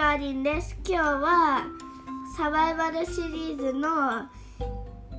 [0.00, 0.74] はりんです。
[0.88, 1.66] 今日は
[2.34, 4.30] サバイバルシリーズの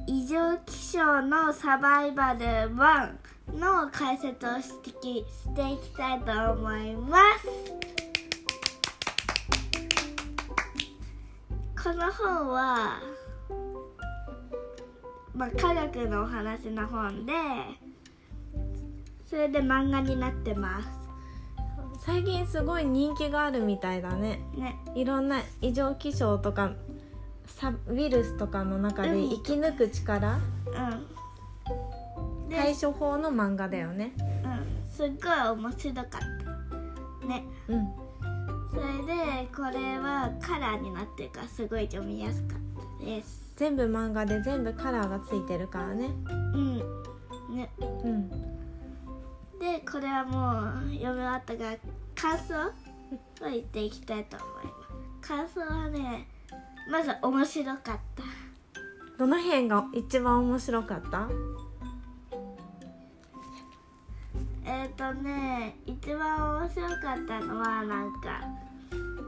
[0.07, 3.12] 異常気象のサバイバル1
[3.59, 7.48] の解説をしてきしていきたいと思います。
[11.82, 13.00] この本は、
[15.36, 17.34] まあ、科学のお話の本で
[19.29, 21.00] それで漫画になってます。
[22.04, 24.39] 最近すごい人気があるみたいだね。
[24.55, 24.75] ね。
[24.96, 26.73] いろんな異常気象とか
[27.46, 30.37] サウイルスとかの中で生き抜く力。
[30.37, 30.39] う
[32.47, 32.50] ん。
[32.50, 34.14] で対処法の漫画だよね。
[34.17, 34.92] うん。
[34.92, 37.28] すっごい面白かった。
[37.28, 37.44] ね。
[37.67, 37.88] うん。
[38.72, 43.53] それでこれはカラーになってるからすごい読みやすかったです。
[43.58, 46.09] 全部漫画で全部カラーがついてるからね。
[46.25, 46.78] うん。
[47.56, 47.70] ね。
[47.80, 48.52] うん。
[49.61, 51.78] でこれはもう読み終わったから
[52.22, 52.53] 感想
[53.47, 54.72] を言っていきたいと思いま
[55.22, 55.27] す。
[55.27, 56.27] 感想はね
[56.89, 58.23] まず面白かった。
[59.17, 61.27] どの辺が一番面白かった？
[64.66, 68.42] えっ、ー、とね一番面白かったのはなんか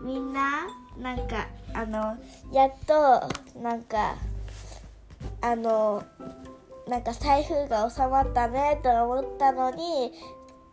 [0.04, 2.18] みんななんかあの
[2.52, 3.28] やっと
[3.60, 4.16] なんか
[5.42, 6.04] あの
[6.88, 10.12] なんか台風が収まったねと思ったのに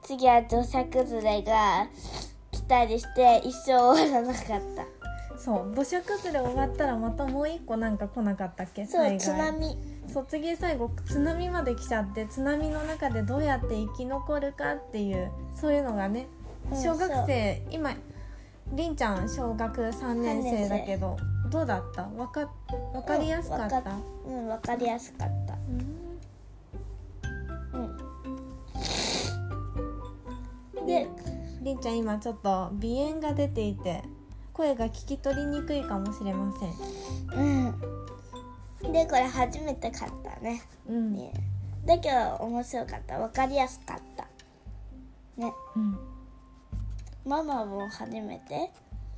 [0.02, 1.86] 次は土砂崩れが
[2.50, 4.44] 来たりして一生終わらなかっ
[4.76, 4.86] た。
[5.38, 8.84] そう土砂崩れ終わったらまたもう一個なんか来なかったっけ？
[8.86, 9.78] そう津波。
[10.12, 16.26] そう次最後津波まで来ちゃって津波の中でどうやって生き残るかっていうそういうのがね
[16.70, 17.92] うん小学生、今
[18.72, 20.68] りんちゃん小学3年生。
[20.68, 21.16] だけど
[21.50, 22.02] どうだった？
[22.02, 22.48] わか
[22.92, 23.92] わかりやすかった、うんわか
[24.26, 25.49] うんわかりやすかった
[30.90, 31.08] で
[31.62, 34.02] りんちゃん今ちょっと鼻炎が出ていて
[34.52, 37.40] 声が聞き取りにくいかもしれません。
[38.82, 38.92] うん。
[38.92, 40.62] でこれ初めて買ったね。
[40.88, 41.32] うん、ね
[41.86, 43.18] だけど面白かった。
[43.18, 44.24] わかりやすかった。
[45.40, 45.52] ね。
[45.76, 45.98] うん。
[47.24, 48.70] ママも初めて？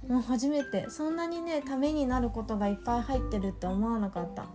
[0.06, 0.90] もう初めて。
[0.90, 4.46] そんなにねためになることがいっぱい入ってるって思わなかった。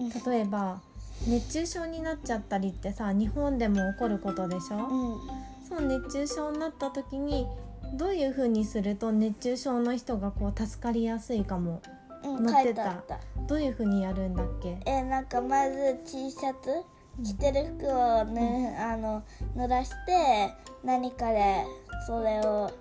[0.00, 0.08] うん。
[0.10, 0.80] 例えば
[1.26, 5.68] 熱中症になっちゃったりってさ日本でも起こることでしょ、うん。
[5.68, 7.46] そう熱中症になった時に
[7.94, 11.80] どういう風にすると熱中症の人がこう助かりやすいかも。
[12.24, 12.84] うん載ってた。
[12.84, 13.20] 書いてあった。
[13.46, 14.78] どういう風にやるんだっけ？
[14.86, 16.82] えなんかまず T シャツ？
[17.22, 19.22] 着てる服をね、あの
[19.54, 20.52] 濡らして
[20.82, 21.64] 何かで
[22.08, 22.72] それを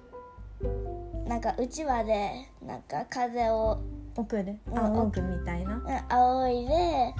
[1.27, 2.31] なんかうちわで
[2.65, 3.79] なんか風を
[4.15, 4.57] 送る？
[4.67, 5.75] うんあ多くみたいな？
[5.75, 7.13] うん仰いで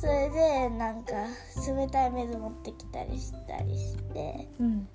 [0.00, 1.12] それでなんか
[1.66, 4.48] 冷たい水持ってきたりしたりして。
[4.58, 4.88] うん。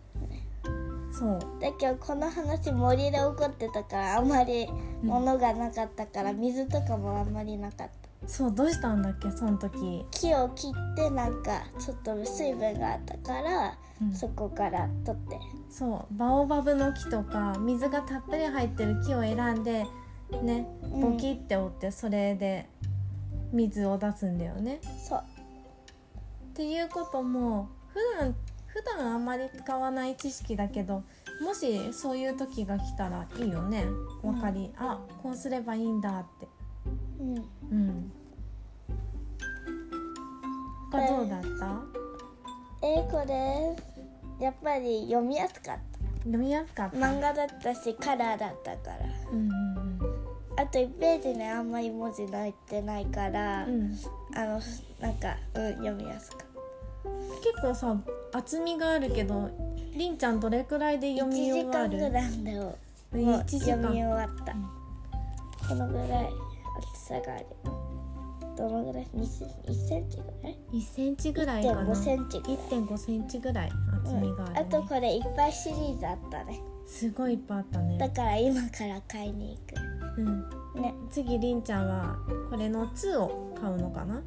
[1.11, 1.39] そう。
[1.61, 4.67] だけどこの話森で起こってたからあんまり
[5.03, 8.27] 物がなかったから水とかもあんまりなかった。
[8.27, 9.29] そうどうしたんだっけ？
[9.29, 10.03] その時。
[10.09, 14.11] 木を切ってなんかちょっと水分があったから、うん。
[14.11, 15.39] そこから取って。
[15.69, 16.17] そう。
[16.17, 19.85] バオバブの木とか水がたっぷり入ってる木を選んで
[20.41, 21.01] ねうん。
[21.11, 22.67] ボキって折ってそれで
[23.51, 25.19] 水を出すんだよね、そう。
[25.19, 25.22] っ
[26.53, 28.35] ていうことも普段
[28.67, 31.03] 普段あんまり使わない知識だけど
[31.41, 33.85] もしそういう時が来たらいいよね。
[34.23, 36.47] わかり、あこうすればいいんだって。
[37.19, 37.35] うん。
[37.35, 38.11] うん。
[40.91, 41.81] 他どうだった？
[42.88, 43.75] えー、これ
[44.45, 45.78] やっぱり読みやすかっ
[46.19, 46.97] 読みやすかった。
[46.97, 48.97] た漫画だったしカラーだったから。
[49.31, 49.84] うんうん
[50.57, 53.73] あと1ページにあんまり文字載ってないから、うん。
[53.73, 53.97] うん
[54.38, 54.61] あの
[54.99, 56.41] なんか、うん、読みやすかっ
[57.41, 57.95] 結構さ
[58.33, 59.49] 厚みがあるけど
[59.93, 61.97] りんちゃんどれくらいでた1読み終時わる？
[61.97, 62.77] 間ぐらいでもう
[63.13, 64.53] 1時読み終間わった、
[65.69, 66.07] このぐらい
[66.93, 67.45] 厚さがある。
[68.57, 71.81] どのぐらい？2, セ1センチぐらい？1センチぐらいかな。
[71.83, 72.57] 1.5センチぐらい。
[72.57, 73.72] 1.5センチぐらい
[74.03, 74.59] 厚みがある、ね。
[74.61, 77.97] あとこれいっぱいシリーズあったねすごいいっぱいあったね。
[77.97, 79.58] だから今から買いに
[80.17, 80.26] うん。
[80.26, 80.93] 行くね。
[81.09, 82.17] 次りんちゃんは
[82.49, 84.16] これの2を買うのかな？
[84.16, 84.23] うん。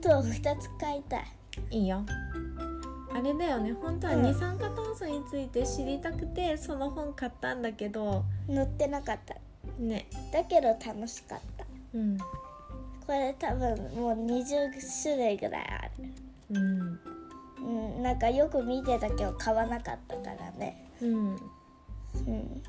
[0.00, 1.24] と2つ買いたい。
[1.70, 2.04] いいよ。
[3.12, 3.72] あれだよね。
[3.72, 4.22] 本当はうん。
[4.22, 8.24] 二酸化炭素について知りたくてその本買ったんだけど。
[8.46, 9.34] 載ってなかった。
[9.78, 10.06] ね。
[10.32, 11.66] だけど楽しかった。
[11.94, 12.16] うん。
[12.18, 14.70] これ多分もう20
[15.02, 15.90] 種類ぐらいある。
[16.50, 16.79] うんうん
[18.00, 20.90] なんかよく見てたけど買わなかったからね。
[21.00, 21.36] うん。
[22.26, 22.62] うん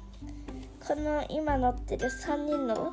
[0.88, 2.92] この今載ってる3人の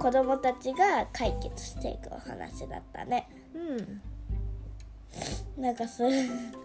[0.00, 3.28] 子供たちが解決していくお話だったね。
[3.54, 3.58] う
[5.58, 5.62] ん。
[5.62, 6.12] なんかそう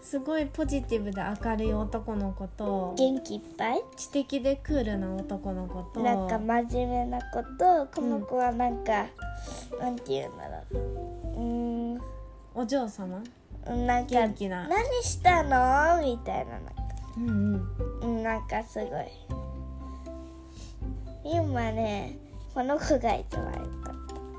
[0.02, 3.82] すごいポジティブで明るい男の子と元気いっぱい？
[3.96, 9.06] 知的でクールな男の子となんか真面目な子とこの子はなんか、
[9.80, 10.76] なんて言うんだろう。
[10.78, 12.00] うーん。
[12.54, 13.22] お嬢様？
[13.74, 14.68] なんか元気な。
[14.68, 16.00] 何したの？
[16.02, 16.72] みたいななんか
[17.16, 17.66] うんうん。
[18.02, 18.90] うんなんかすごい。
[21.24, 22.18] 今ね
[22.54, 23.92] この子が一番いいか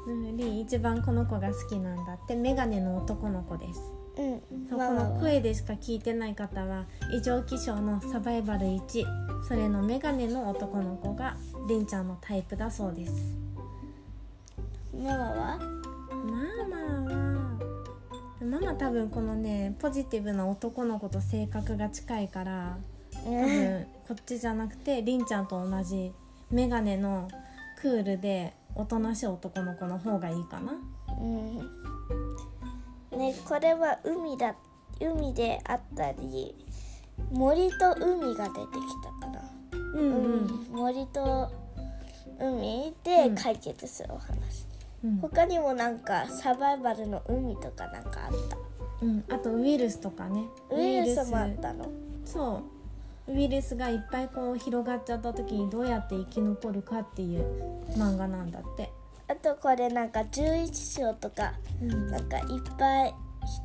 [0.08, 2.36] うん、リー一番この子が好きなんだって。
[2.36, 3.82] メガネの男の子です。
[4.18, 4.42] うん。
[4.70, 11.36] そうこの声でしか聞いてない方は異常気象のサバイバル1それのメガネの男の子が
[11.68, 13.38] りんちゃんのタイプだそうです。
[14.94, 15.60] ママは？
[16.10, 16.36] マ
[16.70, 16.78] マ
[17.14, 17.67] は
[18.42, 22.78] ママ多分このねポジティブな男の子と性格が近いから
[23.24, 26.14] 多分こっちじゃなくてりんちゃんと同じ
[26.52, 27.28] メガネの
[27.82, 30.74] クールでおとなしい男の子の方がいいかな。
[31.20, 31.58] うん。
[33.18, 34.56] ねこれは海だ
[35.02, 36.54] 海であったり
[37.32, 40.14] 森と海が出てきたから、うん。
[40.14, 41.52] うん、森と
[42.40, 44.66] 海で解決するお話、
[45.08, 45.18] うん。
[45.20, 48.58] 他にもなんかサバイバルの海とかなんかあった？
[49.02, 50.44] うん、あとウイルスとかね。
[50.72, 51.30] ウイルス。
[51.30, 51.90] もあったの
[52.26, 52.64] そ
[53.28, 53.34] う。
[53.34, 57.46] ウイルスがいっぱいこう広がっちゃった時にどうやって生き残るかっていう
[57.98, 58.92] 漫画なんだって、
[59.28, 62.08] あとこれなんか11章とかうん。
[62.12, 62.46] なんかいっ
[62.78, 63.14] ぱい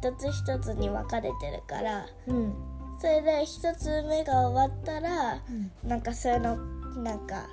[0.01, 2.55] 一つ一つに分かれてるからうん。
[2.99, 5.41] それで一つ目が終わったら
[5.85, 6.57] なんかそれの
[7.03, 7.49] なんか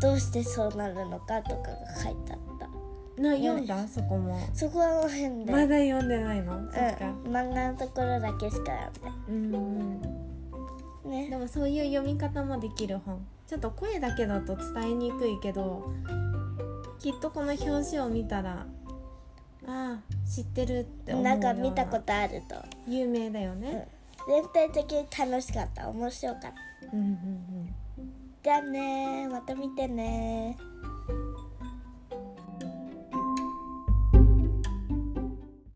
[0.00, 2.51] どうしてそうなるのかとかが書いてあった
[3.18, 4.38] な読んだそこも。
[4.54, 7.10] そこは変で、まだ読んでないの、そっか。
[7.24, 8.90] うん、漫画のところだけしかや
[9.28, 10.00] うんうん
[11.10, 11.28] ね。
[11.28, 13.24] でもそういう読み方もできる本。
[13.46, 15.92] ちょっと声だけだと伝えにくいけど
[16.98, 18.66] きっとこの表紙を見たら
[19.66, 21.36] ああ知ってるって思うな。
[21.36, 22.56] なか見たことあると。
[22.86, 23.88] 有名だよね、
[24.26, 25.88] 全体的に楽しかった。
[25.90, 26.52] 面白かった。
[26.92, 27.74] うんうんうん。
[28.42, 30.56] じゃあねまた見てね